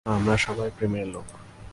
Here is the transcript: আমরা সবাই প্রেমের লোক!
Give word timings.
আমরা 0.07 0.35
সবাই 0.37 0.69
প্রেমের 0.77 1.07
লোক! 1.07 1.27